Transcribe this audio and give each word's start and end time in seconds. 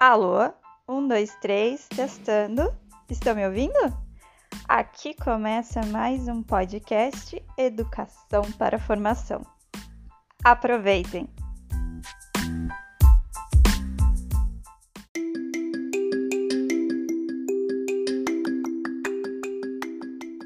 Alô? 0.00 0.50
Um, 0.88 1.06
dois, 1.06 1.36
três, 1.42 1.86
testando. 1.86 2.74
Estão 3.10 3.34
me 3.34 3.46
ouvindo? 3.46 3.76
Aqui 4.66 5.12
começa 5.12 5.84
mais 5.88 6.26
um 6.26 6.42
podcast 6.42 7.44
Educação 7.58 8.50
para 8.56 8.78
Formação. 8.78 9.42
Aproveitem! 10.42 11.28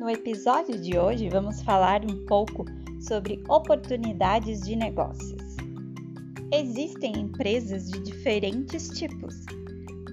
No 0.00 0.10
episódio 0.10 0.80
de 0.80 0.98
hoje, 0.98 1.28
vamos 1.28 1.62
falar 1.62 2.00
um 2.04 2.26
pouco 2.26 2.64
sobre 3.00 3.40
oportunidades 3.48 4.62
de 4.62 4.74
negócios. 4.74 5.43
Existem 6.56 7.18
empresas 7.18 7.90
de 7.90 7.98
diferentes 7.98 8.88
tipos. 8.90 9.44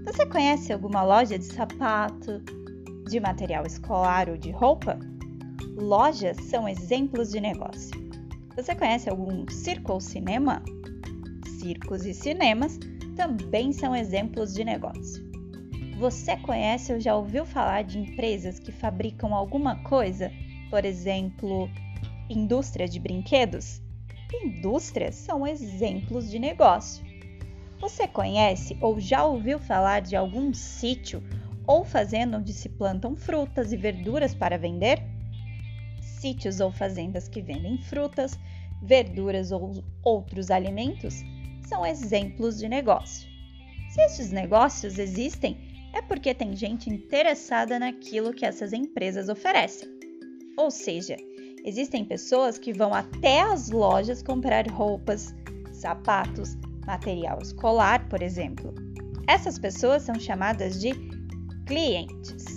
Você 0.04 0.26
conhece 0.26 0.74
alguma 0.74 1.04
loja 1.04 1.38
de 1.38 1.46
sapato, 1.46 2.42
de 3.08 3.20
material 3.20 3.64
escolar 3.64 4.28
ou 4.28 4.36
de 4.36 4.50
roupa? 4.50 4.98
Lojas 5.78 6.38
são 6.50 6.68
exemplos 6.68 7.30
de 7.30 7.40
negócio. 7.40 7.92
Você 8.56 8.74
conhece 8.74 9.08
algum 9.08 9.48
circo 9.52 9.94
ou 9.94 10.02
cinema? 10.02 10.64
Circos 11.60 12.08
e 12.08 12.14
cinemas 12.16 12.80
também 13.16 13.72
são 13.72 13.96
exemplos 13.96 14.52
de 14.52 14.64
negócio. 14.64 15.24
Você 16.00 16.36
conhece 16.38 16.92
ou 16.92 17.00
já 17.00 17.16
ouviu 17.16 17.46
falar 17.46 17.84
de 17.84 18.00
empresas 18.00 18.58
que 18.58 18.72
fabricam 18.72 19.36
alguma 19.36 19.76
coisa? 19.84 20.32
Por 20.72 20.86
exemplo, 20.86 21.70
indústria 22.28 22.88
de 22.88 23.00
brinquedos? 23.00 23.80
Indústrias 24.34 25.16
são 25.16 25.46
exemplos 25.46 26.30
de 26.30 26.40
negócio. 26.40 27.04
Você 27.80 28.08
conhece 28.08 28.78
ou 28.80 29.00
já 29.00 29.26
ouviu 29.26 29.60
falar 29.60 30.02
de 30.02 30.16
algum 30.16 30.54
sítio 30.54 31.24
ou 31.66 31.84
fazenda 31.84 32.38
onde 32.38 32.54
se 32.54 32.70
plantam 32.70 33.16
frutas 33.16 33.72
e 33.72 33.78
verduras 33.78 34.34
para 34.34 34.58
vender? 34.58 35.02
Sítios 36.00 36.60
ou 36.60 36.72
fazendas 36.72 37.28
que 37.28 37.42
vendem 37.42 37.78
frutas, 37.78 38.38
verduras 38.82 39.52
ou 39.52 39.84
outros 40.04 40.52
alimentos 40.52 41.24
são 41.68 41.86
exemplos 41.86 42.58
de 42.60 42.68
negócio. 42.68 43.30
Se 43.90 44.02
esses 44.02 44.32
negócios 44.32 45.00
existem, 45.00 45.58
é 45.94 46.02
porque 46.02 46.34
tem 46.34 46.56
gente 46.56 46.90
interessada 46.90 47.78
naquilo 47.80 48.34
que 48.34 48.46
essas 48.46 48.74
empresas 48.74 49.28
oferecem. 49.28 49.90
Ou 50.58 50.70
seja, 50.70 51.18
Existem 51.64 52.04
pessoas 52.04 52.58
que 52.58 52.74
vão 52.74 52.94
até 52.94 53.42
as 53.42 53.70
lojas 53.70 54.24
comprar 54.24 54.68
roupas, 54.68 55.36
sapatos, 55.72 56.58
material 56.86 57.40
escolar, 57.42 58.08
por 58.10 58.22
exemplo. 58.22 58.74
Essas 59.28 59.60
pessoas 59.60 60.02
são 60.04 60.20
chamadas 60.20 60.80
de 60.80 60.92
clientes. 61.66 62.51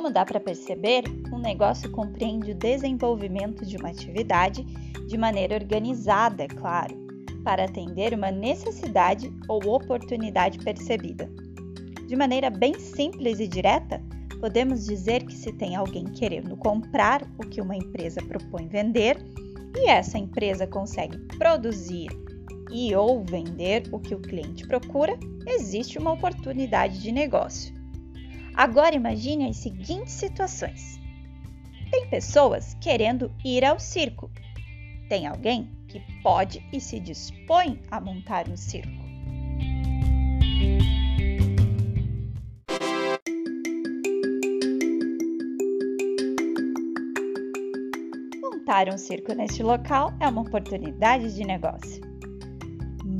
Como 0.00 0.10
dá 0.10 0.24
para 0.24 0.40
perceber, 0.40 1.04
um 1.30 1.38
negócio 1.38 1.90
compreende 1.90 2.52
o 2.52 2.54
desenvolvimento 2.54 3.66
de 3.66 3.76
uma 3.76 3.90
atividade 3.90 4.64
de 5.06 5.18
maneira 5.18 5.56
organizada, 5.56 6.44
é 6.44 6.48
claro, 6.48 6.96
para 7.44 7.66
atender 7.66 8.14
uma 8.14 8.30
necessidade 8.30 9.30
ou 9.46 9.62
oportunidade 9.66 10.58
percebida. 10.60 11.30
De 12.08 12.16
maneira 12.16 12.48
bem 12.48 12.80
simples 12.80 13.40
e 13.40 13.46
direta, 13.46 14.02
podemos 14.40 14.86
dizer 14.86 15.26
que 15.26 15.34
se 15.34 15.52
tem 15.52 15.76
alguém 15.76 16.06
querendo 16.06 16.56
comprar 16.56 17.22
o 17.36 17.42
que 17.42 17.60
uma 17.60 17.76
empresa 17.76 18.22
propõe 18.22 18.68
vender 18.68 19.18
e 19.76 19.90
essa 19.90 20.16
empresa 20.16 20.66
consegue 20.66 21.18
produzir 21.36 22.08
e 22.72 22.94
ou 22.94 23.22
vender 23.22 23.82
o 23.92 24.00
que 24.00 24.14
o 24.14 24.22
cliente 24.22 24.66
procura, 24.66 25.14
existe 25.46 25.98
uma 25.98 26.12
oportunidade 26.12 27.02
de 27.02 27.12
negócio. 27.12 27.79
Agora 28.54 28.94
imagine 28.94 29.48
as 29.48 29.56
seguintes 29.56 30.12
situações. 30.12 31.00
Tem 31.90 32.08
pessoas 32.08 32.76
querendo 32.80 33.32
ir 33.44 33.64
ao 33.64 33.80
circo. 33.80 34.30
Tem 35.08 35.26
alguém 35.26 35.68
que 35.88 36.00
pode 36.22 36.64
e 36.72 36.80
se 36.80 37.00
dispõe 37.00 37.80
a 37.90 38.00
montar 38.00 38.48
um 38.48 38.56
circo. 38.56 39.00
Montar 48.40 48.88
um 48.88 48.98
circo 48.98 49.34
neste 49.34 49.64
local 49.64 50.12
é 50.20 50.28
uma 50.28 50.42
oportunidade 50.42 51.34
de 51.34 51.44
negócio. 51.44 52.00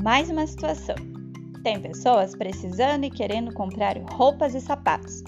Mais 0.01 0.29
uma 0.29 0.47
situação. 0.47 1.10
Tem 1.63 1.79
pessoas 1.79 2.35
precisando 2.35 3.03
e 3.03 3.11
querendo 3.11 3.53
comprar 3.53 3.95
roupas 4.13 4.55
e 4.55 4.61
sapatos. 4.61 5.23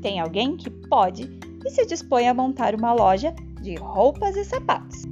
Tem 0.00 0.20
alguém 0.20 0.56
que 0.56 0.70
pode 0.70 1.28
e 1.64 1.70
se 1.70 1.84
dispõe 1.84 2.28
a 2.28 2.34
montar 2.34 2.74
uma 2.74 2.92
loja 2.92 3.34
de 3.60 3.74
roupas 3.74 4.36
e 4.36 4.44
sapatos. 4.44 5.02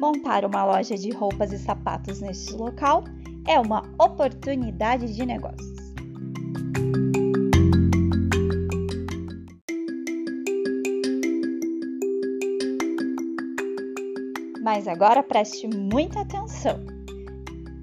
Montar 0.00 0.46
uma 0.46 0.64
loja 0.64 0.96
de 0.96 1.10
roupas 1.10 1.52
e 1.52 1.58
sapatos 1.58 2.20
neste 2.22 2.54
local 2.54 3.04
é 3.46 3.60
uma 3.60 3.82
oportunidade 3.98 5.14
de 5.14 5.26
negócio. 5.26 5.83
Mas 14.74 14.88
agora 14.88 15.22
preste 15.22 15.68
muita 15.68 16.22
atenção. 16.22 16.80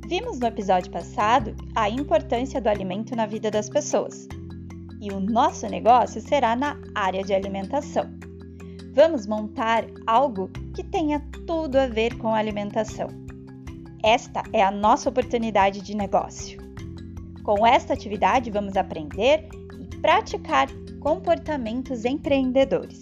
Vimos 0.09 0.41
no 0.41 0.47
episódio 0.47 0.91
passado 0.91 1.55
a 1.73 1.89
importância 1.89 2.59
do 2.59 2.67
alimento 2.67 3.15
na 3.15 3.25
vida 3.25 3.49
das 3.49 3.69
pessoas. 3.69 4.27
E 4.99 5.09
o 5.09 5.21
nosso 5.21 5.65
negócio 5.69 6.19
será 6.19 6.53
na 6.53 6.77
área 6.93 7.23
de 7.23 7.33
alimentação. 7.33 8.11
Vamos 8.93 9.25
montar 9.25 9.85
algo 10.05 10.49
que 10.75 10.83
tenha 10.83 11.25
tudo 11.47 11.77
a 11.77 11.87
ver 11.87 12.17
com 12.17 12.35
alimentação. 12.35 13.07
Esta 14.03 14.43
é 14.51 14.61
a 14.61 14.69
nossa 14.69 15.07
oportunidade 15.07 15.79
de 15.79 15.95
negócio. 15.95 16.59
Com 17.43 17.65
esta 17.65 17.93
atividade, 17.93 18.51
vamos 18.51 18.75
aprender 18.75 19.47
e 19.79 19.97
praticar 20.01 20.67
comportamentos 20.99 22.03
empreendedores. 22.03 22.99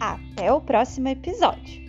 Até 0.00 0.52
o 0.52 0.60
próximo 0.60 1.06
episódio! 1.06 1.81